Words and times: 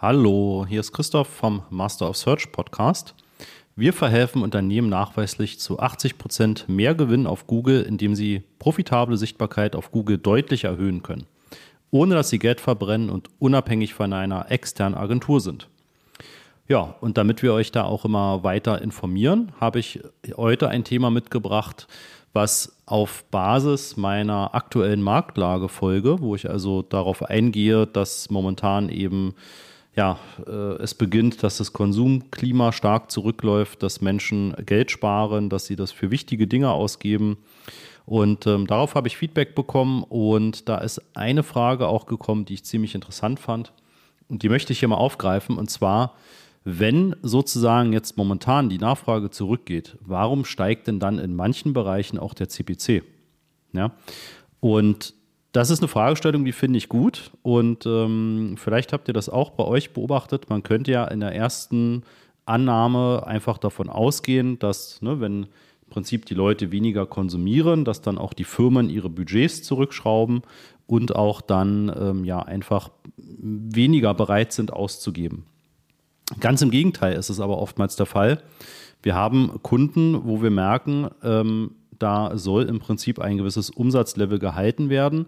Hallo, 0.00 0.64
hier 0.68 0.78
ist 0.78 0.92
Christoph 0.92 1.26
vom 1.26 1.62
Master 1.70 2.08
of 2.08 2.16
Search 2.16 2.52
Podcast. 2.52 3.16
Wir 3.74 3.92
verhelfen 3.92 4.42
Unternehmen 4.42 4.88
nachweislich 4.88 5.58
zu 5.58 5.80
80 5.80 6.18
Prozent 6.18 6.68
mehr 6.68 6.94
Gewinn 6.94 7.26
auf 7.26 7.48
Google, 7.48 7.82
indem 7.82 8.14
sie 8.14 8.44
profitable 8.60 9.16
Sichtbarkeit 9.16 9.74
auf 9.74 9.90
Google 9.90 10.16
deutlich 10.16 10.62
erhöhen 10.62 11.02
können, 11.02 11.26
ohne 11.90 12.14
dass 12.14 12.30
sie 12.30 12.38
Geld 12.38 12.60
verbrennen 12.60 13.10
und 13.10 13.28
unabhängig 13.40 13.92
von 13.92 14.12
einer 14.12 14.52
externen 14.52 14.96
Agentur 14.96 15.40
sind. 15.40 15.66
Ja, 16.68 16.94
und 17.00 17.18
damit 17.18 17.42
wir 17.42 17.52
euch 17.52 17.72
da 17.72 17.82
auch 17.82 18.04
immer 18.04 18.44
weiter 18.44 18.80
informieren, 18.80 19.50
habe 19.60 19.80
ich 19.80 19.98
heute 20.36 20.68
ein 20.68 20.84
Thema 20.84 21.10
mitgebracht, 21.10 21.88
was 22.32 22.80
auf 22.86 23.24
Basis 23.32 23.96
meiner 23.96 24.54
aktuellen 24.54 25.02
Marktlage 25.02 25.68
folge, 25.68 26.20
wo 26.20 26.36
ich 26.36 26.48
also 26.48 26.82
darauf 26.82 27.24
eingehe, 27.24 27.84
dass 27.84 28.30
momentan 28.30 28.90
eben 28.90 29.34
ja, 29.98 30.16
äh, 30.46 30.80
es 30.80 30.94
beginnt, 30.94 31.42
dass 31.42 31.58
das 31.58 31.72
Konsumklima 31.72 32.70
stark 32.70 33.10
zurückläuft, 33.10 33.82
dass 33.82 34.00
Menschen 34.00 34.54
Geld 34.64 34.92
sparen, 34.92 35.50
dass 35.50 35.66
sie 35.66 35.74
das 35.74 35.90
für 35.90 36.12
wichtige 36.12 36.46
Dinge 36.46 36.70
ausgeben. 36.70 37.38
Und 38.06 38.46
ähm, 38.46 38.68
darauf 38.68 38.94
habe 38.94 39.08
ich 39.08 39.16
Feedback 39.16 39.56
bekommen 39.56 40.04
und 40.04 40.68
da 40.68 40.78
ist 40.78 41.02
eine 41.16 41.42
Frage 41.42 41.88
auch 41.88 42.06
gekommen, 42.06 42.44
die 42.44 42.54
ich 42.54 42.64
ziemlich 42.64 42.94
interessant 42.94 43.40
fand. 43.40 43.72
Und 44.28 44.44
die 44.44 44.48
möchte 44.48 44.72
ich 44.72 44.78
hier 44.78 44.86
mal 44.86 44.94
aufgreifen. 44.94 45.58
Und 45.58 45.68
zwar, 45.68 46.14
wenn 46.62 47.16
sozusagen 47.22 47.92
jetzt 47.92 48.16
momentan 48.16 48.68
die 48.68 48.78
Nachfrage 48.78 49.30
zurückgeht, 49.30 49.98
warum 50.00 50.44
steigt 50.44 50.86
denn 50.86 51.00
dann 51.00 51.18
in 51.18 51.34
manchen 51.34 51.72
Bereichen 51.72 52.20
auch 52.20 52.34
der 52.34 52.48
CPC? 52.48 53.02
Ja. 53.72 53.90
Und 54.60 55.14
das 55.58 55.70
ist 55.70 55.80
eine 55.80 55.88
Fragestellung, 55.88 56.44
die 56.44 56.52
finde 56.52 56.76
ich 56.76 56.88
gut. 56.88 57.32
Und 57.42 57.84
ähm, 57.84 58.54
vielleicht 58.56 58.92
habt 58.92 59.08
ihr 59.08 59.14
das 59.14 59.28
auch 59.28 59.50
bei 59.50 59.64
euch 59.64 59.92
beobachtet. 59.92 60.48
Man 60.48 60.62
könnte 60.62 60.92
ja 60.92 61.04
in 61.06 61.18
der 61.18 61.34
ersten 61.34 62.04
Annahme 62.46 63.26
einfach 63.26 63.58
davon 63.58 63.88
ausgehen, 63.88 64.60
dass, 64.60 65.02
ne, 65.02 65.20
wenn 65.20 65.42
im 65.42 65.90
Prinzip 65.90 66.26
die 66.26 66.34
Leute 66.34 66.70
weniger 66.70 67.06
konsumieren, 67.06 67.84
dass 67.84 68.02
dann 68.02 68.18
auch 68.18 68.34
die 68.34 68.44
Firmen 68.44 68.88
ihre 68.88 69.10
Budgets 69.10 69.64
zurückschrauben 69.64 70.42
und 70.86 71.16
auch 71.16 71.40
dann 71.40 71.92
ähm, 71.98 72.24
ja 72.24 72.38
einfach 72.40 72.90
weniger 73.16 74.14
bereit 74.14 74.52
sind 74.52 74.72
auszugeben. 74.72 75.44
Ganz 76.38 76.62
im 76.62 76.70
Gegenteil 76.70 77.14
ist 77.14 77.30
es 77.30 77.40
aber 77.40 77.58
oftmals 77.58 77.96
der 77.96 78.06
Fall. 78.06 78.44
Wir 79.02 79.16
haben 79.16 79.58
Kunden, 79.62 80.24
wo 80.24 80.40
wir 80.40 80.50
merken, 80.50 81.08
ähm, 81.24 81.72
da 81.98 82.36
soll 82.36 82.64
im 82.64 82.78
Prinzip 82.78 83.18
ein 83.18 83.38
gewisses 83.38 83.70
Umsatzlevel 83.70 84.38
gehalten 84.38 84.90
werden. 84.90 85.26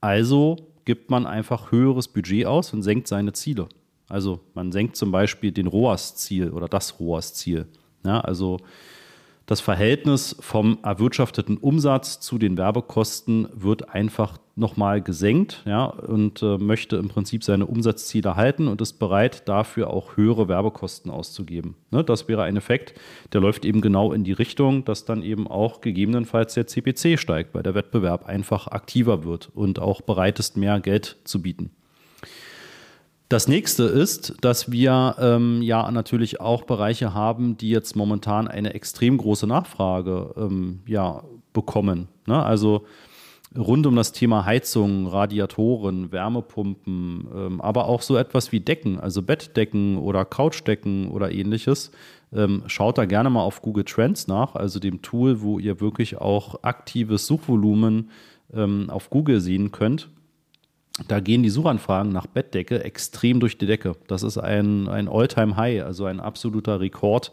Also 0.00 0.56
gibt 0.84 1.10
man 1.10 1.26
einfach 1.26 1.72
höheres 1.72 2.08
Budget 2.08 2.46
aus 2.46 2.72
und 2.72 2.82
senkt 2.82 3.08
seine 3.08 3.32
Ziele. 3.32 3.68
Also 4.08 4.40
man 4.54 4.72
senkt 4.72 4.96
zum 4.96 5.12
Beispiel 5.12 5.52
den 5.52 5.66
ROAS-Ziel 5.66 6.50
oder 6.50 6.68
das 6.68 6.98
ROAS-Ziel. 6.98 7.66
Ja, 8.04 8.20
also 8.20 8.58
das 9.50 9.60
Verhältnis 9.60 10.36
vom 10.38 10.78
erwirtschafteten 10.84 11.56
Umsatz 11.56 12.20
zu 12.20 12.38
den 12.38 12.56
Werbekosten 12.56 13.48
wird 13.52 13.88
einfach 13.92 14.38
nochmal 14.54 15.02
gesenkt 15.02 15.64
ja, 15.66 15.86
und 15.86 16.40
äh, 16.40 16.56
möchte 16.56 16.94
im 16.98 17.08
Prinzip 17.08 17.42
seine 17.42 17.66
Umsatzziele 17.66 18.36
halten 18.36 18.68
und 18.68 18.80
ist 18.80 19.00
bereit, 19.00 19.48
dafür 19.48 19.90
auch 19.90 20.16
höhere 20.16 20.46
Werbekosten 20.46 21.10
auszugeben. 21.10 21.74
Ne, 21.90 22.04
das 22.04 22.28
wäre 22.28 22.44
ein 22.44 22.56
Effekt, 22.56 22.94
der 23.32 23.40
läuft 23.40 23.64
eben 23.64 23.80
genau 23.80 24.12
in 24.12 24.22
die 24.22 24.30
Richtung, 24.30 24.84
dass 24.84 25.04
dann 25.04 25.24
eben 25.24 25.48
auch 25.48 25.80
gegebenenfalls 25.80 26.54
der 26.54 26.68
CPC 26.68 27.18
steigt, 27.18 27.52
weil 27.52 27.64
der 27.64 27.74
Wettbewerb 27.74 28.26
einfach 28.26 28.68
aktiver 28.68 29.24
wird 29.24 29.50
und 29.52 29.80
auch 29.80 30.00
bereit 30.00 30.38
ist, 30.38 30.56
mehr 30.56 30.78
Geld 30.78 31.16
zu 31.24 31.42
bieten. 31.42 31.72
Das 33.30 33.46
nächste 33.46 33.84
ist, 33.84 34.34
dass 34.40 34.72
wir 34.72 35.14
ähm, 35.20 35.62
ja 35.62 35.88
natürlich 35.92 36.40
auch 36.40 36.64
Bereiche 36.64 37.14
haben, 37.14 37.56
die 37.56 37.70
jetzt 37.70 37.94
momentan 37.94 38.48
eine 38.48 38.74
extrem 38.74 39.16
große 39.18 39.46
Nachfrage 39.46 40.34
ähm, 40.36 40.80
ja, 40.84 41.22
bekommen. 41.52 42.08
Ne? 42.26 42.42
Also 42.42 42.86
rund 43.56 43.86
um 43.86 43.94
das 43.94 44.10
Thema 44.10 44.46
Heizung, 44.46 45.06
Radiatoren, 45.06 46.10
Wärmepumpen, 46.10 47.28
ähm, 47.32 47.60
aber 47.60 47.84
auch 47.84 48.02
so 48.02 48.16
etwas 48.16 48.50
wie 48.50 48.58
Decken, 48.58 48.98
also 48.98 49.22
Bettdecken 49.22 49.96
oder 49.98 50.24
Couchdecken 50.24 51.08
oder 51.12 51.30
ähnliches. 51.30 51.92
Ähm, 52.32 52.64
schaut 52.66 52.98
da 52.98 53.04
gerne 53.04 53.30
mal 53.30 53.42
auf 53.42 53.62
Google 53.62 53.84
Trends 53.84 54.26
nach, 54.26 54.56
also 54.56 54.80
dem 54.80 55.02
Tool, 55.02 55.40
wo 55.40 55.60
ihr 55.60 55.80
wirklich 55.80 56.18
auch 56.18 56.64
aktives 56.64 57.28
Suchvolumen 57.28 58.10
ähm, 58.52 58.90
auf 58.90 59.08
Google 59.08 59.40
sehen 59.40 59.70
könnt 59.70 60.08
da 61.08 61.20
gehen 61.20 61.42
die 61.42 61.50
Suchanfragen 61.50 62.12
nach 62.12 62.26
Bettdecke 62.26 62.84
extrem 62.84 63.40
durch 63.40 63.58
die 63.58 63.66
Decke. 63.66 63.96
Das 64.06 64.22
ist 64.22 64.38
ein, 64.38 64.88
ein 64.88 65.08
All-Time-High, 65.08 65.84
also 65.84 66.04
ein 66.04 66.20
absoluter 66.20 66.80
Rekord, 66.80 67.32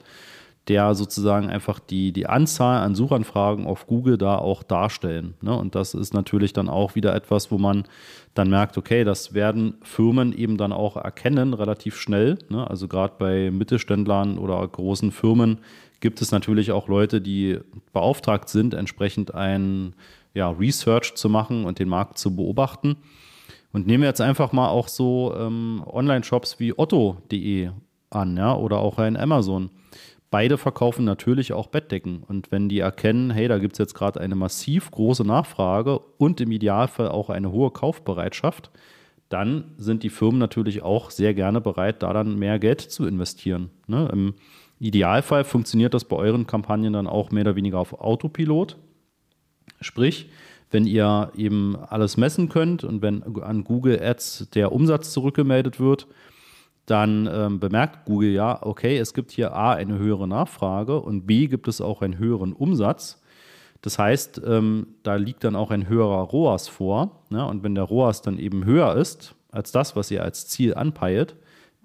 der 0.67 0.95
sozusagen 0.95 1.50
einfach 1.50 1.79
die, 1.79 2.11
die 2.11 2.28
Anzahl 2.28 2.81
an 2.83 2.95
Suchanfragen 2.95 3.66
auf 3.66 3.88
Google 3.88 4.17
da 4.17 4.38
auch 4.38 4.63
darstellen. 4.63 5.35
Ne? 5.41 5.55
Und 5.55 5.75
das 5.75 5.94
ist 5.94 6.13
natürlich 6.13 6.53
dann 6.53 6.67
auch 6.67 6.95
wieder 6.95 7.16
etwas, 7.16 7.51
wo 7.51 7.57
man 7.57 7.85
dann 8.33 8.50
merkt, 8.50 8.78
okay, 8.78 9.03
das 9.03 9.33
werden 9.33 9.75
Firmen 9.81 10.34
eben 10.38 10.57
dann 10.57 10.73
auch 10.73 10.97
erkennen, 10.97 11.53
relativ 11.53 11.97
schnell. 11.97 12.38
Ne? 12.49 12.69
Also 12.69 12.88
gerade 12.88 13.13
bei 13.17 13.49
Mittelständlern 13.49 14.38
oder 14.38 14.67
großen 14.67 15.11
Firmen 15.11 15.59
gibt 15.99 16.22
es 16.22 16.31
natürlich 16.31 16.72
auch 16.72 16.88
Leute, 16.88 17.22
die 17.22 17.59
beauftragt 17.94 18.49
sind, 18.49 18.73
entsprechend 18.73 19.34
ein 19.34 19.94
ja, 20.34 20.49
Research 20.49 21.16
zu 21.16 21.29
machen 21.29 21.66
und 21.66 21.79
den 21.79 21.89
Markt 21.89 22.17
zu 22.17 22.35
beobachten. 22.35 22.97
Und 23.78 23.86
nehmen 23.86 24.02
wir 24.02 24.10
jetzt 24.10 24.22
einfach 24.22 24.54
mal 24.54 24.70
auch 24.70 24.88
so 24.88 25.36
ähm, 25.38 25.84
Online-Shops 25.86 26.60
wie 26.60 26.74
otto.de 26.76 27.70
an, 28.10 28.36
ja, 28.36 28.56
oder 28.56 28.80
auch 28.80 28.98
ein 28.98 29.16
Amazon. 29.16 29.70
Beide 30.32 30.58
verkaufen 30.58 31.06
natürlich 31.06 31.54
auch 31.54 31.68
Bettdecken. 31.68 32.24
Und 32.28 32.52
wenn 32.52 32.70
die 32.70 32.80
erkennen, 32.80 33.30
hey, 33.30 33.48
da 33.48 33.60
gibt 33.60 33.74
es 33.74 33.78
jetzt 33.78 33.94
gerade 33.94 34.20
eine 34.20 34.34
massiv 34.34 34.90
große 34.90 35.24
Nachfrage 35.24 36.00
und 36.00 36.42
im 36.42 36.52
Idealfall 36.52 37.10
auch 37.10 37.30
eine 37.30 37.52
hohe 37.52 37.70
Kaufbereitschaft, 37.70 38.72
dann 39.30 39.76
sind 39.78 40.02
die 40.02 40.09
Firmen 40.09 40.40
natürlich 40.40 40.82
auch 40.82 41.12
sehr 41.12 41.36
gerne 41.36 41.62
bereit, 41.62 42.02
da 42.02 42.14
dann 42.14 42.40
mehr 42.40 42.58
Geld 42.58 42.82
zu 42.82 43.06
investieren. 43.06 43.70
Ne? 43.86 44.09
Im 44.12 44.34
Idealfall 44.80 45.44
funktioniert 45.44 45.94
das 45.94 46.06
bei 46.06 46.16
euren 46.16 46.48
Kampagnen 46.48 46.94
dann 46.94 47.06
auch 47.06 47.30
mehr 47.30 47.44
oder 47.44 47.56
weniger 47.56 47.78
auf 47.78 47.94
Autopilot. 47.94 48.76
Sprich, 49.82 50.32
wenn 50.69 50.85
ihr 50.85 51.31
eben 51.35 51.75
alles 51.75 52.17
messen 52.17 52.50
könnt 52.50 52.83
und 52.83 53.01
wenn 53.01 53.23
an 53.41 53.63
Google 53.63 54.01
Ads 54.01 54.50
der 54.53 54.72
Umsatz 54.72 55.11
zurückgemeldet 55.11 55.79
wird, 55.79 56.07
dann 56.85 57.29
ähm, 57.31 57.59
bemerkt 57.59 58.05
Google 58.05 58.31
ja, 58.31 58.59
okay, 58.61 58.97
es 58.97 59.13
gibt 59.13 59.31
hier 59.31 59.53
A 59.53 59.73
eine 59.73 59.97
höhere 59.97 60.28
Nachfrage 60.28 61.00
und 61.00 61.28
B 61.28 61.47
gibt 61.47 61.67
es 61.67 61.81
auch 61.81 62.01
einen 62.01 62.17
höheren 62.17 62.53
Umsatz. 62.53 63.22
Das 63.81 64.00
heißt, 64.00 64.41
ähm, 64.45 64.88
da 65.03 65.16
liegt 65.16 65.44
dann 65.44 65.55
auch 65.55 65.69
ein 65.69 65.88
höherer 65.88 66.23
ROAS 66.23 66.67
vor. 66.67 67.23
Ne? 67.29 67.45
Und 67.45 67.63
wenn 67.63 67.75
der 67.75 67.84
ROAS 67.84 68.22
dann 68.22 68.39
eben 68.39 68.66
höher 68.66 68.95
ist 68.95 69.35
als 69.51 69.72
das, 69.72 69.95
was 69.95 70.11
ihr 70.11 70.23
als 70.23 70.47
Ziel 70.47 70.75
anpeilt, 70.75 71.35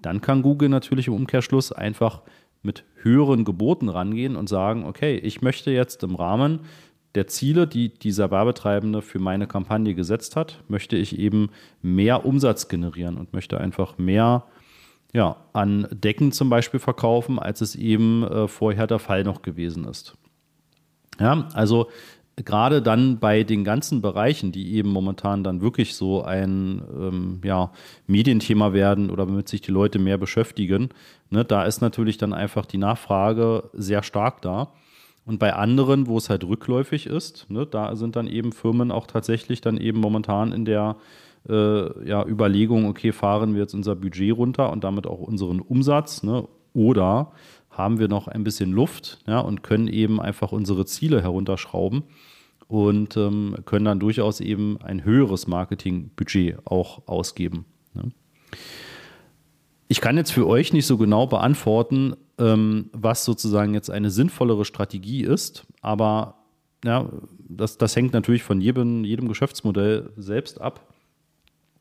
dann 0.01 0.21
kann 0.21 0.41
Google 0.41 0.69
natürlich 0.69 1.07
im 1.07 1.13
Umkehrschluss 1.13 1.71
einfach 1.71 2.21
mit 2.61 2.85
höheren 2.95 3.43
Geboten 3.43 3.89
rangehen 3.89 4.35
und 4.35 4.47
sagen, 4.47 4.85
okay, 4.85 5.17
ich 5.17 5.41
möchte 5.41 5.71
jetzt 5.71 6.01
im 6.03 6.15
Rahmen 6.15 6.61
der 7.15 7.27
Ziele, 7.27 7.67
die 7.67 7.89
dieser 7.89 8.31
Werbetreibende 8.31 9.01
für 9.01 9.19
meine 9.19 9.47
Kampagne 9.47 9.93
gesetzt 9.93 10.35
hat, 10.35 10.63
möchte 10.67 10.97
ich 10.97 11.19
eben 11.19 11.49
mehr 11.81 12.25
Umsatz 12.25 12.67
generieren 12.67 13.17
und 13.17 13.33
möchte 13.33 13.59
einfach 13.59 13.97
mehr 13.97 14.45
ja, 15.13 15.35
an 15.53 15.87
Decken 15.91 16.31
zum 16.31 16.49
Beispiel 16.49 16.79
verkaufen, 16.79 17.37
als 17.37 17.61
es 17.61 17.75
eben 17.75 18.23
äh, 18.23 18.47
vorher 18.47 18.87
der 18.87 18.99
Fall 18.99 19.23
noch 19.23 19.43
gewesen 19.43 19.85
ist. 19.85 20.15
Ja, 21.19 21.47
also 21.53 21.89
gerade 22.35 22.81
dann 22.81 23.19
bei 23.19 23.43
den 23.43 23.63
ganzen 23.63 24.01
Bereichen, 24.01 24.51
die 24.51 24.73
eben 24.73 24.89
momentan 24.89 25.43
dann 25.43 25.61
wirklich 25.61 25.95
so 25.95 26.23
ein 26.23 26.81
ähm, 26.91 27.41
ja, 27.43 27.71
Medienthema 28.07 28.73
werden 28.73 29.11
oder 29.11 29.27
womit 29.27 29.47
sich 29.47 29.61
die 29.61 29.71
Leute 29.71 29.99
mehr 29.99 30.17
beschäftigen, 30.17 30.89
ne, 31.29 31.45
da 31.45 31.63
ist 31.65 31.81
natürlich 31.81 32.17
dann 32.17 32.33
einfach 32.33 32.65
die 32.65 32.79
Nachfrage 32.79 33.69
sehr 33.73 34.01
stark 34.01 34.41
da. 34.41 34.71
Und 35.25 35.39
bei 35.39 35.53
anderen, 35.53 36.07
wo 36.07 36.17
es 36.17 36.29
halt 36.29 36.43
rückläufig 36.43 37.05
ist, 37.05 37.49
ne, 37.49 37.65
da 37.65 37.95
sind 37.95 38.15
dann 38.15 38.27
eben 38.27 38.51
Firmen 38.51 38.91
auch 38.91 39.07
tatsächlich 39.07 39.61
dann 39.61 39.77
eben 39.77 39.99
momentan 39.99 40.51
in 40.51 40.65
der 40.65 40.97
äh, 41.47 42.07
ja, 42.07 42.25
Überlegung, 42.25 42.85
okay, 42.87 43.11
fahren 43.11 43.53
wir 43.53 43.61
jetzt 43.61 43.73
unser 43.73 43.95
Budget 43.95 44.35
runter 44.35 44.71
und 44.71 44.83
damit 44.83 45.07
auch 45.07 45.19
unseren 45.19 45.61
Umsatz, 45.61 46.23
ne, 46.23 46.47
oder 46.73 47.31
haben 47.69 47.99
wir 47.99 48.07
noch 48.07 48.27
ein 48.27 48.43
bisschen 48.43 48.71
Luft 48.71 49.19
ja, 49.27 49.39
und 49.39 49.63
können 49.63 49.87
eben 49.87 50.21
einfach 50.21 50.51
unsere 50.51 50.85
Ziele 50.85 51.21
herunterschrauben 51.21 52.03
und 52.67 53.17
ähm, 53.17 53.55
können 53.65 53.85
dann 53.85 53.99
durchaus 53.99 54.41
eben 54.41 54.77
ein 54.81 55.03
höheres 55.03 55.47
Marketingbudget 55.47 56.65
auch 56.65 57.07
ausgeben. 57.07 57.65
Ne. 57.93 58.11
Ich 59.87 60.01
kann 60.01 60.17
jetzt 60.17 60.31
für 60.31 60.47
euch 60.47 60.73
nicht 60.73 60.87
so 60.87 60.97
genau 60.97 61.27
beantworten, 61.27 62.15
ähm, 62.37 62.89
was 62.93 63.25
sozusagen 63.25 63.73
jetzt 63.73 63.89
eine 63.89 64.09
sinnvollere 64.09 64.65
Strategie 64.65 65.23
ist, 65.23 65.65
aber 65.81 66.35
ja, 66.83 67.07
das, 67.47 67.77
das 67.77 67.95
hängt 67.95 68.13
natürlich 68.13 68.43
von 68.43 68.59
jedem, 68.59 69.03
jedem 69.03 69.27
Geschäftsmodell 69.27 70.11
selbst 70.17 70.59
ab. 70.59 70.93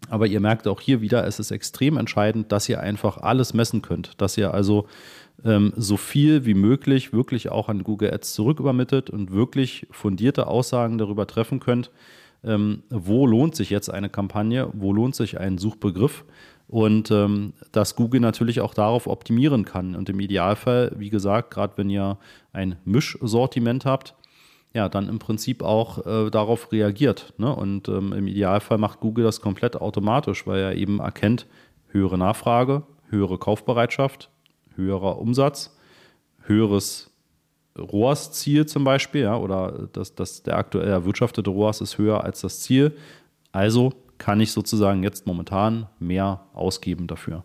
Aber 0.08 0.26
ihr 0.26 0.40
merkt 0.40 0.66
auch 0.66 0.81
hier 0.81 1.00
wieder, 1.00 1.26
es 1.26 1.38
ist 1.38 1.50
extrem 1.50 1.96
entscheidend, 1.96 2.52
dass 2.52 2.69
ihr 2.69 2.81
einfach 2.81 3.19
alles 3.19 3.54
messen 3.54 3.82
könnt. 3.82 4.20
Dass 4.20 4.37
ihr 4.37 4.52
also 4.52 4.87
ähm, 5.44 5.72
so 5.76 5.96
viel 5.96 6.44
wie 6.44 6.55
möglich 6.55 7.12
wirklich 7.12 7.50
auch 7.50 7.69
an 7.69 7.84
Google 7.84 8.12
Ads 8.12 8.34
zurückübermittelt 8.34 9.10
und 9.10 9.31
wirklich 9.31 9.87
fundierte 9.90 10.48
Aussagen 10.48 10.98
darüber 10.98 11.26
treffen 11.26 11.60
könnt, 11.60 11.90
ähm, 12.44 12.82
wo 12.90 13.26
lohnt 13.26 13.55
sich 13.55 13.70
jetzt 13.70 13.90
eine 13.90 14.08
Kampagne, 14.08 14.69
wo 14.72 14.93
lohnt 14.93 15.14
sich 15.14 15.38
ein 15.38 15.58
Suchbegriff 15.58 16.25
und 16.72 17.10
ähm, 17.10 17.52
dass 17.70 17.96
Google 17.96 18.20
natürlich 18.20 18.62
auch 18.62 18.72
darauf 18.72 19.06
optimieren 19.06 19.66
kann. 19.66 19.94
Und 19.94 20.08
im 20.08 20.19
Idealfall, 20.20 20.90
wie 20.96 21.10
gesagt, 21.10 21.50
gerade 21.50 21.74
wenn 21.76 21.90
ihr 21.90 22.16
ein 22.54 22.76
Mischsortiment 22.86 23.84
habt, 23.84 24.14
ja, 24.72 24.88
dann 24.88 25.06
im 25.10 25.19
Prinzip 25.19 25.62
auch 25.62 26.06
äh, 26.06 26.30
darauf 26.30 26.72
reagiert. 26.72 27.34
Ne? 27.36 27.54
Und 27.54 27.88
ähm, 27.88 28.14
im 28.14 28.26
Idealfall 28.26 28.78
macht 28.78 29.00
Google 29.00 29.22
das 29.22 29.42
komplett 29.42 29.78
automatisch, 29.78 30.46
weil 30.46 30.60
er 30.60 30.74
eben 30.74 30.98
erkennt, 31.00 31.46
höhere 31.88 32.16
Nachfrage, 32.16 32.84
höhere 33.10 33.36
Kaufbereitschaft, 33.36 34.30
höherer 34.74 35.19
Umsatz, 35.19 35.76
höheres 36.46 37.10
ROAS-Ziel 37.78 38.64
zum 38.64 38.84
Beispiel, 38.84 39.24
ja, 39.24 39.36
oder 39.36 39.90
das, 39.92 40.14
das, 40.14 40.42
der 40.42 40.56
aktuell 40.56 40.88
erwirtschaftete 40.88 41.50
ROAS 41.50 41.82
ist 41.82 41.98
höher 41.98 42.24
als 42.24 42.40
das 42.40 42.60
Ziel. 42.60 42.96
Also 43.52 43.92
kann 44.22 44.40
ich 44.40 44.52
sozusagen 44.52 45.02
jetzt 45.02 45.26
momentan 45.26 45.88
mehr 45.98 46.42
ausgeben 46.54 47.08
dafür. 47.08 47.42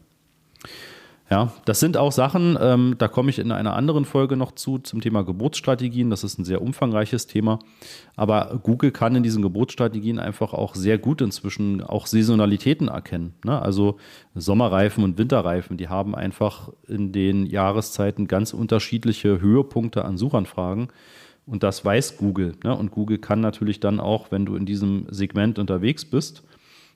Ja, 1.27 1.51
das 1.65 1.79
sind 1.79 1.97
auch 1.97 2.12
Sachen, 2.12 2.56
ähm, 2.62 2.95
da 3.00 3.07
komme 3.07 3.31
ich 3.31 3.39
in 3.39 3.51
einer 3.51 3.75
anderen 3.75 4.06
Folge 4.06 4.38
noch 4.38 4.53
zu, 4.53 4.77
zum 4.77 5.01
Thema 5.01 5.24
Geburtsstrategien. 5.24 6.12
Das 6.12 6.24
ist 6.24 6.38
ein 6.38 6.45
sehr 6.45 6.62
umfangreiches 6.62 7.25
Thema. 7.25 7.59
Aber 8.15 8.59
Google 8.62 8.91
kann 8.91 9.15
in 9.15 9.24
diesen 9.24 9.41
Geburtsstrategien 9.41 10.19
einfach 10.19 10.53
auch 10.53 10.75
sehr 10.75 11.00
gut 11.00 11.21
inzwischen 11.21 11.81
auch 11.81 12.06
Saisonalitäten 12.06 12.89
erkennen. 12.89 13.33
Ne? 13.44 13.59
Also 13.59 13.97
Sommerreifen 14.35 15.03
und 15.03 15.18
Winterreifen, 15.18 15.77
die 15.77 15.89
haben 15.89 16.13
einfach 16.13 16.69
in 16.88 17.12
den 17.12 17.47
Jahreszeiten 17.47 18.27
ganz 18.27 18.53
unterschiedliche 18.53 19.41
Höhepunkte 19.41 20.06
an 20.06 20.18
Suchanfragen. 20.18 20.89
Und 21.47 21.63
das 21.63 21.83
weiß 21.83 22.18
Google. 22.18 22.53
Ne? 22.63 22.77
Und 22.77 22.91
Google 22.91 23.18
kann 23.18 23.41
natürlich 23.41 23.79
dann 23.79 24.00
auch, 24.00 24.31
wenn 24.31 24.45
du 24.45 24.56
in 24.56 24.65
diesem 24.65 25.07
Segment 25.09 25.59
unterwegs 25.59 26.06
bist, 26.06 26.44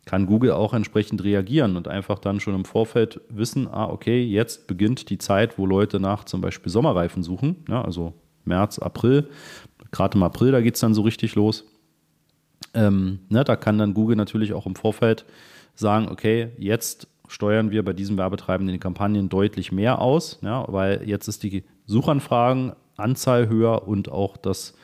kann 0.06 0.26
Google 0.26 0.52
auch 0.52 0.74
entsprechend 0.74 1.24
reagieren 1.24 1.78
und 1.78 1.88
einfach 1.88 2.20
dann 2.20 2.40
schon 2.40 2.56
im 2.56 2.66
Vorfeld 2.66 3.22
wissen, 3.30 3.68
ah, 3.68 3.86
okay, 3.86 4.24
jetzt 4.24 4.68
beginnt 4.68 5.10
die 5.10 5.18
Zeit, 5.18 5.58
wo 5.58 5.66
Leute 5.66 6.00
nach 6.00 6.24
zum 6.24 6.42
Beispiel 6.42 6.72
Sommerreifen 6.72 7.24
suchen, 7.24 7.58
ja, 7.70 7.84
also 7.84 8.14
März, 8.44 8.80
April, 8.80 9.30
gerade 9.92 10.18
im 10.18 10.24
April, 10.24 10.52
da 10.52 10.62
geht 10.62 10.76
es 10.76 10.82
dann 10.82 10.94
so 10.94 11.04
richtig 11.04 11.36
los. 11.36 11.66
Ähm, 12.74 13.20
ne, 13.30 13.44
da 13.44 13.56
kann 13.56 13.78
dann 13.78 13.94
Google 13.94 14.16
natürlich 14.16 14.54
auch 14.54 14.66
im 14.66 14.76
Vorfeld 14.76 15.26
sagen, 15.76 16.08
okay, 16.10 16.50
jetzt 16.58 17.08
steuern 17.28 17.72
wir 17.72 17.84
bei 17.84 17.94
diesen 17.94 18.18
werbetreibenden 18.18 18.80
Kampagnen 18.80 19.30
deutlich 19.30 19.72
mehr 19.72 20.00
aus, 20.00 20.40
ja, 20.42 20.66
weil 20.68 21.08
jetzt 21.08 21.28
ist 21.28 21.44
die 21.44 21.64
Suchanfragenanzahl 21.86 23.48
höher 23.48 23.88
und 23.88 24.10
auch 24.12 24.38
das, 24.38 24.76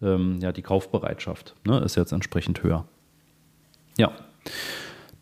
ähm, 0.00 0.38
ja, 0.40 0.52
die 0.52 0.62
Kaufbereitschaft 0.62 1.54
ne, 1.64 1.78
ist 1.80 1.96
jetzt 1.96 2.12
entsprechend 2.12 2.62
höher. 2.62 2.86
Ja, 3.98 4.12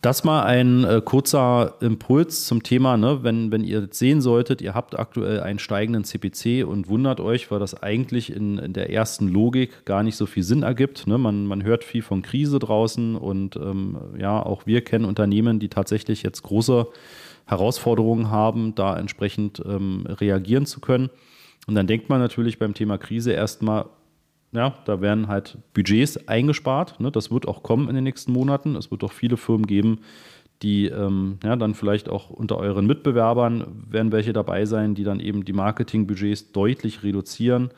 das 0.01 0.23
mal 0.23 0.43
ein 0.43 0.83
äh, 0.83 1.01
kurzer 1.05 1.75
Impuls 1.79 2.45
zum 2.45 2.63
Thema, 2.63 2.97
ne? 2.97 3.19
wenn, 3.21 3.51
wenn 3.51 3.63
ihr 3.63 3.87
sehen 3.91 4.19
solltet, 4.19 4.59
ihr 4.59 4.73
habt 4.73 4.97
aktuell 4.97 5.41
einen 5.41 5.59
steigenden 5.59 6.03
CPC 6.03 6.65
und 6.67 6.89
wundert 6.89 7.19
euch, 7.19 7.51
weil 7.51 7.59
das 7.59 7.83
eigentlich 7.83 8.35
in, 8.35 8.57
in 8.57 8.73
der 8.73 8.89
ersten 8.89 9.27
Logik 9.27 9.85
gar 9.85 10.01
nicht 10.01 10.15
so 10.15 10.25
viel 10.25 10.41
Sinn 10.41 10.63
ergibt. 10.63 11.05
Ne? 11.05 11.19
Man, 11.19 11.45
man 11.45 11.63
hört 11.63 11.83
viel 11.83 12.01
von 12.01 12.23
Krise 12.23 12.57
draußen 12.57 13.15
und 13.15 13.55
ähm, 13.57 13.97
ja, 14.17 14.41
auch 14.41 14.65
wir 14.65 14.81
kennen 14.83 15.05
Unternehmen, 15.05 15.59
die 15.59 15.69
tatsächlich 15.69 16.23
jetzt 16.23 16.41
große 16.41 16.87
Herausforderungen 17.45 18.31
haben, 18.31 18.73
da 18.73 18.97
entsprechend 18.97 19.61
ähm, 19.63 20.07
reagieren 20.07 20.65
zu 20.65 20.79
können. 20.79 21.11
Und 21.67 21.75
dann 21.75 21.85
denkt 21.85 22.09
man 22.09 22.19
natürlich 22.19 22.57
beim 22.57 22.73
Thema 22.73 22.97
Krise 22.97 23.33
erstmal, 23.33 23.85
ja, 24.53 24.75
da 24.85 25.01
werden 25.01 25.27
halt 25.27 25.57
Budgets 25.73 26.27
eingespart. 26.27 26.99
Ne? 26.99 27.11
Das 27.11 27.31
wird 27.31 27.47
auch 27.47 27.63
kommen 27.63 27.87
in 27.87 27.95
den 27.95 28.03
nächsten 28.03 28.33
Monaten. 28.33 28.75
Es 28.75 28.91
wird 28.91 29.03
auch 29.03 29.13
viele 29.13 29.37
Firmen 29.37 29.65
geben, 29.65 29.99
die 30.61 30.87
ähm, 30.87 31.37
ja, 31.43 31.55
dann 31.55 31.73
vielleicht 31.73 32.09
auch 32.09 32.29
unter 32.29 32.57
euren 32.57 32.85
Mitbewerbern 32.85 33.65
werden 33.89 34.11
welche 34.11 34.33
dabei 34.33 34.65
sein, 34.65 34.93
die 34.93 35.03
dann 35.03 35.19
eben 35.19 35.45
die 35.45 35.53
Marketingbudgets 35.53 36.51
deutlich 36.51 37.03
reduzieren 37.03 37.69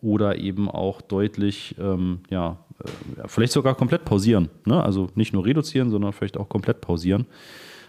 oder 0.00 0.38
eben 0.38 0.68
auch 0.68 1.00
deutlich, 1.00 1.76
ähm, 1.78 2.20
ja, 2.30 2.58
äh, 2.82 3.28
vielleicht 3.28 3.52
sogar 3.52 3.74
komplett 3.74 4.04
pausieren. 4.04 4.48
Ne? 4.64 4.82
Also 4.82 5.08
nicht 5.14 5.32
nur 5.32 5.44
reduzieren, 5.44 5.90
sondern 5.90 6.12
vielleicht 6.12 6.36
auch 6.36 6.48
komplett 6.48 6.80
pausieren. 6.80 7.26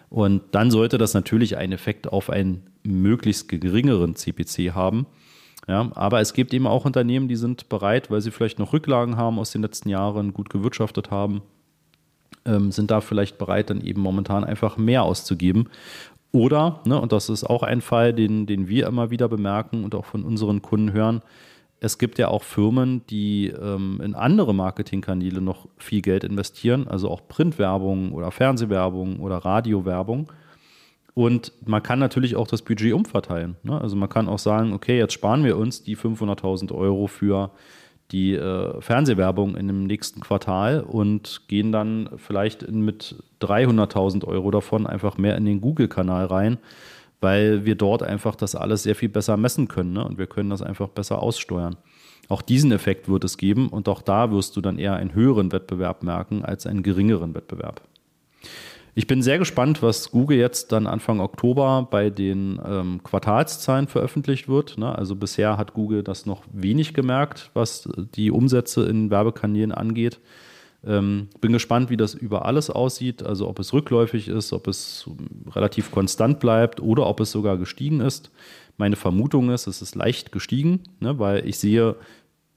Und 0.09 0.43
dann 0.51 0.71
sollte 0.71 0.97
das 0.97 1.13
natürlich 1.13 1.57
einen 1.57 1.73
Effekt 1.73 2.07
auf 2.07 2.29
einen 2.29 2.63
möglichst 2.83 3.49
geringeren 3.49 4.15
CPC 4.15 4.73
haben. 4.73 5.07
Ja, 5.67 5.89
aber 5.95 6.21
es 6.21 6.33
gibt 6.33 6.53
eben 6.53 6.67
auch 6.67 6.85
Unternehmen, 6.85 7.27
die 7.27 7.35
sind 7.35 7.69
bereit, 7.69 8.11
weil 8.11 8.21
sie 8.21 8.31
vielleicht 8.31 8.59
noch 8.59 8.73
Rücklagen 8.73 9.17
haben 9.17 9.39
aus 9.39 9.51
den 9.51 9.63
letzten 9.63 9.89
Jahren, 9.89 10.33
gut 10.33 10.49
gewirtschaftet 10.49 11.09
haben, 11.09 11.41
ähm, 12.45 12.71
sind 12.71 12.91
da 12.91 13.01
vielleicht 13.01 13.37
bereit, 13.37 13.71
dann 13.71 13.81
eben 13.81 14.01
momentan 14.01 14.43
einfach 14.43 14.77
mehr 14.77 15.03
auszugeben. 15.03 15.69
Oder, 16.31 16.81
ne, 16.85 16.99
und 16.99 17.11
das 17.11 17.29
ist 17.29 17.45
auch 17.45 17.63
ein 17.63 17.81
Fall, 17.81 18.13
den, 18.13 18.45
den 18.45 18.67
wir 18.67 18.87
immer 18.87 19.09
wieder 19.09 19.27
bemerken 19.27 19.83
und 19.83 19.95
auch 19.95 20.05
von 20.05 20.23
unseren 20.23 20.61
Kunden 20.61 20.91
hören, 20.93 21.21
es 21.79 21.97
gibt 21.97 22.17
ja 22.19 22.29
auch 22.29 22.43
Firmen, 22.43 23.05
die 23.07 23.47
ähm, 23.47 23.99
in 24.03 24.15
andere 24.15 24.53
Marketingkanäle 24.53 25.41
noch 25.41 25.67
viel 25.77 26.01
Geld 26.01 26.23
investieren, 26.23 26.87
also 26.87 27.09
auch 27.09 27.27
Printwerbung 27.27 28.11
oder 28.11 28.31
Fernsehwerbung 28.31 29.19
oder 29.19 29.37
Radiowerbung 29.37 30.31
und 31.15 31.53
man 31.65 31.81
kann 31.81 31.97
natürlich 31.97 32.35
auch 32.35 32.45
das 32.45 32.61
Budget 32.61 32.93
umverteilen. 32.93 33.55
Ne? 33.63 33.79
Also 33.79 33.95
man 33.95 34.09
kann 34.09 34.27
auch 34.27 34.37
sagen, 34.37 34.73
okay, 34.73 34.97
jetzt 34.97 35.13
sparen 35.13 35.45
wir 35.45 35.57
uns 35.57 35.81
die 35.81 35.95
500.000 35.95 36.73
Euro 36.73 37.07
für 37.07 37.51
die 38.11 38.33
äh, 38.35 38.81
Fernsehwerbung 38.81 39.55
in 39.55 39.67
dem 39.67 39.85
nächsten 39.85 40.19
Quartal 40.19 40.81
und 40.81 41.43
gehen 41.47 41.71
dann 41.71 42.09
vielleicht 42.17 42.69
mit 42.69 43.15
300.000 43.41 44.25
Euro 44.25 44.51
davon 44.51 44.85
einfach 44.85 45.17
mehr 45.17 45.37
in 45.37 45.45
den 45.45 45.61
Google-Kanal 45.61 46.25
rein, 46.25 46.57
weil 47.21 47.63
wir 47.63 47.75
dort 47.75 48.03
einfach 48.03 48.35
das 48.35 48.53
alles 48.53 48.83
sehr 48.83 48.95
viel 48.95 49.09
besser 49.09 49.37
messen 49.37 49.69
können 49.69 49.93
ne? 49.93 50.05
und 50.05 50.17
wir 50.17 50.27
können 50.27 50.49
das 50.49 50.61
einfach 50.61 50.89
besser 50.89 51.21
aussteuern. 51.21 51.77
Auch 52.27 52.41
diesen 52.41 52.73
Effekt 52.73 53.07
wird 53.07 53.23
es 53.23 53.37
geben 53.37 53.69
und 53.69 53.87
auch 53.87 54.01
da 54.01 54.31
wirst 54.31 54.57
du 54.57 54.61
dann 54.61 54.77
eher 54.77 54.95
einen 54.95 55.13
höheren 55.13 55.53
Wettbewerb 55.53 56.03
merken 56.03 56.43
als 56.43 56.67
einen 56.67 56.83
geringeren 56.83 57.33
Wettbewerb. 57.33 57.81
Ich 58.97 59.07
bin 59.07 59.21
sehr 59.21 59.37
gespannt, 59.39 59.81
was 59.81 60.11
Google 60.11 60.37
jetzt 60.37 60.71
dann 60.71 60.87
Anfang 60.87 61.19
Oktober 61.19 61.85
bei 61.91 62.09
den 62.09 62.61
ähm, 62.65 63.03
Quartalszahlen 63.03 63.87
veröffentlicht 63.89 64.47
wird. 64.47 64.77
Ne? 64.77 64.97
Also 64.97 65.17
bisher 65.17 65.57
hat 65.57 65.73
Google 65.73 66.01
das 66.01 66.25
noch 66.25 66.43
wenig 66.53 66.93
gemerkt, 66.93 67.51
was 67.53 67.89
die 68.15 68.31
Umsätze 68.31 68.85
in 68.85 69.11
Werbekanälen 69.11 69.73
angeht. 69.73 70.21
Ähm, 70.85 71.27
bin 71.41 71.51
gespannt, 71.51 71.89
wie 71.89 71.97
das 71.97 72.13
über 72.13 72.45
alles 72.45 72.69
aussieht, 72.69 73.21
also 73.21 73.49
ob 73.49 73.59
es 73.59 73.73
rückläufig 73.73 74.29
ist, 74.29 74.53
ob 74.53 74.65
es 74.69 75.09
relativ 75.53 75.91
konstant 75.91 76.39
bleibt 76.39 76.79
oder 76.79 77.05
ob 77.05 77.19
es 77.19 77.31
sogar 77.31 77.57
gestiegen 77.57 77.99
ist. 77.99 78.31
Meine 78.77 78.95
Vermutung 78.95 79.49
ist, 79.49 79.67
es 79.67 79.81
ist 79.81 79.95
leicht 79.95 80.31
gestiegen, 80.31 80.83
ne? 81.01 81.19
weil 81.19 81.45
ich 81.45 81.57
sehe 81.59 81.97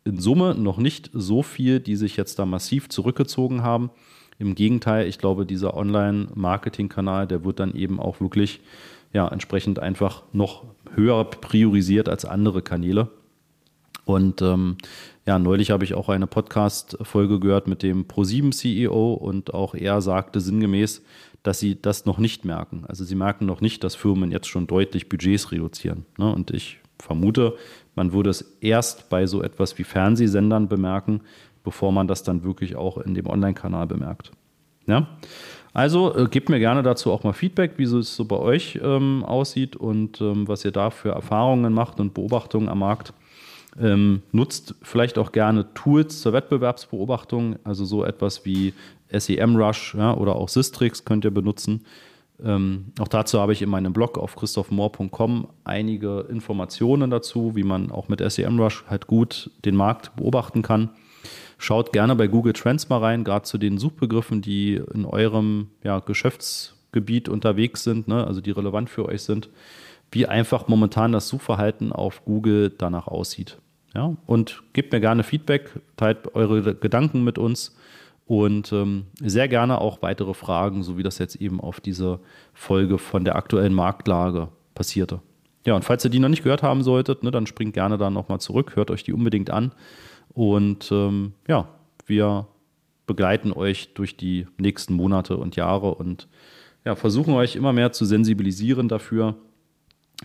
in 0.05 0.21
Summe 0.21 0.55
noch 0.55 0.79
nicht 0.79 1.11
so 1.13 1.43
viel, 1.43 1.81
die 1.81 1.97
sich 1.97 2.17
jetzt 2.17 2.39
da 2.39 2.47
massiv 2.47 2.89
zurückgezogen 2.91 3.65
haben. 3.65 3.91
Im 4.39 4.55
Gegenteil, 4.55 5.09
ich 5.09 5.19
glaube, 5.19 5.47
dieser 5.47 5.77
Online-Marketing-Kanal, 5.77 7.27
der 7.27 7.45
wird 7.45 7.59
dann 7.59 7.75
eben 7.75 7.99
auch 7.99 8.21
wirklich 8.21 8.61
ja, 9.13 9.27
entsprechend 9.29 9.79
einfach 9.79 10.23
noch 10.33 10.65
höher 10.95 11.25
priorisiert 11.25 12.09
als 12.09 12.25
andere 12.25 12.63
Kanäle. 12.63 13.09
Und 14.05 14.41
ähm, 14.41 14.77
ja, 15.27 15.39
neulich 15.39 15.71
habe 15.71 15.85
ich 15.85 15.95
auch 15.95 16.09
eine 16.09 16.27
Podcast-Folge 16.27 17.41
gehört 17.41 17.67
mit 17.69 17.83
dem 17.83 18.07
ProSieben-CEO 18.07 19.13
und 19.13 19.53
auch 19.53 19.75
er 19.75 20.01
sagte 20.01 20.41
sinngemäß, 20.41 21.03
dass 21.43 21.59
sie 21.59 21.81
das 21.81 22.07
noch 22.07 22.19
nicht 22.19 22.45
merken. 22.45 22.85
Also 22.89 23.05
sie 23.05 23.15
merken 23.15 23.45
noch 23.45 23.61
nicht, 23.61 23.85
dass 23.85 23.95
Firmen 23.95 24.33
jetzt 24.33 24.49
schon 24.49 24.67
deutlich 24.67 25.09
Budgets 25.09 25.53
reduzieren. 25.53 26.07
Ne? 26.17 26.33
Und 26.33 26.51
ich 26.51 26.79
vermute, 26.99 27.57
man 27.95 28.13
würde 28.13 28.31
es 28.31 28.57
erst 28.61 29.11
bei 29.11 29.27
so 29.27 29.43
etwas 29.43 29.79
wie 29.79 29.85
Fernsehsendern 29.85 30.69
bemerken, 30.69 31.21
bevor 31.65 31.93
man 31.93 32.09
das 32.09 32.23
dann 32.23 32.45
wirklich 32.45 32.77
auch 32.77 32.99
in 32.99 33.15
dem 33.15 33.27
Online-Kanal 33.27 33.87
bemerkt. 33.87 34.33
Ja? 34.87 35.07
Also 35.73 36.17
äh, 36.17 36.27
gebt 36.27 36.49
mir 36.49 36.59
gerne 36.59 36.83
dazu 36.83 37.13
auch 37.13 37.23
mal 37.23 37.33
Feedback, 37.33 37.75
wie 37.77 37.85
es 37.85 38.17
so 38.17 38.25
bei 38.25 38.37
euch 38.37 38.81
ähm, 38.83 39.25
aussieht 39.25 39.77
und 39.77 40.21
ähm, 40.21 40.49
was 40.49 40.65
ihr 40.65 40.73
da 40.73 40.91
für 40.91 41.11
Erfahrungen 41.11 41.73
macht 41.73 42.01
und 42.01 42.15
Beobachtungen 42.15 42.69
am 42.69 42.81
Markt. 42.81 43.13
Ähm, 43.81 44.23
nutzt 44.33 44.75
vielleicht 44.83 45.19
auch 45.19 45.31
gerne 45.31 45.73
Tools 45.75 46.21
zur 46.23 46.33
Wettbewerbsbeobachtung, 46.33 47.57
also 47.65 47.85
so 47.85 48.05
etwas 48.05 48.45
wie 48.45 48.73
SEMrush 49.13 49.95
ja, 49.95 50.15
oder 50.15 50.37
auch 50.37 50.49
Systrix 50.49 51.05
könnt 51.05 51.25
ihr 51.25 51.31
benutzen. 51.31 51.85
Ähm, 52.43 52.87
auch 52.99 53.09
dazu 53.09 53.41
habe 53.41 53.53
ich 53.53 53.63
in 53.63 53.69
meinem 53.69 53.93
Blog 53.93 54.17
auf 54.17 54.37
christophmoor.com 54.37 55.49
einige 55.65 56.27
Informationen 56.29 57.11
dazu, 57.11 57.55
wie 57.55 57.65
man 57.65 57.91
auch 57.91 58.09
mit 58.09 58.21
SEMrush 58.21 58.85
halt 58.89 59.07
gut 59.07 59.51
den 59.65 59.77
Markt 59.77 60.17
beobachten 60.17 60.63
kann. 60.63 60.91
Schaut 61.59 61.93
gerne 61.93 62.15
bei 62.15 62.29
Google 62.29 62.53
Trends 62.53 62.89
mal 62.89 62.99
rein, 62.99 63.25
gerade 63.25 63.43
zu 63.43 63.59
den 63.59 63.79
Suchbegriffen, 63.79 64.43
die 64.43 64.81
in 64.95 65.05
eurem 65.05 65.69
ja, 65.83 65.99
Geschäftsgebiet 65.99 67.29
unterwegs 67.29 67.83
sind, 67.83 68.09
ne? 68.09 68.27
also 68.27 68.41
die 68.41 68.53
relevant 68.53 68.91
für 68.91 69.07
euch 69.07 69.23
sind, 69.23 69.49
wie 70.13 70.27
einfach 70.27 70.69
momentan 70.69 71.13
das 71.13 71.29
Suchverhalten 71.29 71.93
auf 71.93 72.25
Google 72.25 72.73
danach 72.77 73.09
aussieht. 73.09 73.59
Ja? 73.95 74.17
Und 74.27 74.63
gebt 74.73 74.93
mir 74.93 75.01
gerne 75.01 75.25
Feedback, 75.25 75.71
teilt 75.97 76.35
eure 76.35 76.75
Gedanken 76.75 77.25
mit 77.25 77.39
uns 77.39 77.77
und 78.27 78.73
ähm, 78.73 79.07
sehr 79.21 79.49
gerne 79.49 79.81
auch 79.81 80.03
weitere 80.03 80.35
Fragen, 80.35 80.83
so 80.83 80.99
wie 80.99 81.03
das 81.03 81.19
jetzt 81.19 81.37
eben 81.37 81.61
auf 81.61 81.81
diese 81.81 82.21
Folge 82.53 82.99
von 82.99 83.25
der 83.25 83.37
aktuellen 83.37 83.75
Marktlage 83.75 84.49
passierte. 84.75 85.21
Ja, 85.67 85.75
und 85.75 85.85
falls 85.85 86.05
ihr 86.05 86.11
die 86.11 86.19
noch 86.19 86.29
nicht 86.29 86.45
gehört 86.45 86.63
haben 86.63 86.83
solltet, 86.83 87.23
ne, 87.23 87.31
dann 87.31 87.47
springt 87.47 87.75
gerne 87.75 87.99
da 87.99 88.11
nochmal 88.11 88.41
zurück, 88.41 88.77
hört 88.77 88.91
euch 88.91 89.03
die 89.03 89.13
unbedingt 89.13 89.51
an. 89.51 89.73
Und 90.35 90.91
ähm, 90.93 91.33
ja, 91.47 91.69
wir 92.07 92.47
begleiten 93.07 93.53
euch 93.53 93.95
durch 93.95 94.17
die 94.17 94.47
nächsten 94.59 94.95
Monate 94.95 95.37
und 95.37 95.57
Jahre 95.57 95.95
und 95.95 96.29
ja, 96.85 96.95
versuchen 96.95 97.35
euch 97.35 97.57
immer 97.57 97.73
mehr 97.73 97.93
zu 97.93 98.05
sensibilisieren 98.05 98.89
dafür, 98.89 99.35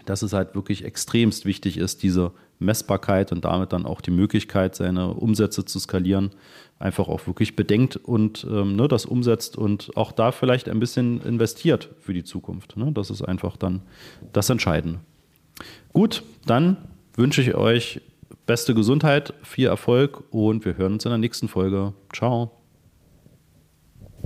dass 0.06 0.22
es 0.22 0.34
halt 0.34 0.56
wirklich 0.56 0.84
extremst 0.86 1.46
wichtig 1.46 1.78
ist, 1.78 2.04
diese 2.04 2.32
Messbarkeit 2.60 3.32
und 3.32 3.46
damit 3.46 3.74
dann 3.74 3.86
auch 3.86 4.02
die 4.02 4.12
Möglichkeit, 4.12 4.76
seine 4.76 5.14
Umsätze 5.14 5.66
zu 5.66 5.80
skalieren, 5.80 6.32
einfach 6.80 7.08
auch 7.08 7.28
wirklich 7.28 7.56
bedenkt 7.56 7.98
und 7.98 8.46
ähm, 8.50 8.76
ne, 8.76 8.88
das 8.88 9.06
umsetzt 9.06 9.58
und 9.58 9.96
auch 9.96 10.12
da 10.12 10.32
vielleicht 10.32 10.70
ein 10.70 10.80
bisschen 10.80 11.22
investiert 11.22 11.90
für 12.00 12.14
die 12.14 12.24
Zukunft. 12.24 12.78
Ne? 12.78 12.92
Das 12.92 13.10
ist 13.10 13.22
einfach 13.22 13.58
dann 13.58 13.82
das 14.32 14.50
Entscheidende. 14.50 15.00
Gut, 15.92 16.24
dann 16.46 16.78
wünsche 17.16 17.42
ich 17.42 17.54
euch 17.56 18.02
beste 18.46 18.74
Gesundheit, 18.74 19.34
viel 19.44 19.68
Erfolg 19.68 20.24
und 20.32 20.66
wir 20.66 20.78
hören 20.78 20.94
uns 20.94 21.06
in 21.06 21.12
der 21.12 21.18
nächsten 21.18 21.48
Folge. 21.48 21.94
Ciao. 22.14 22.63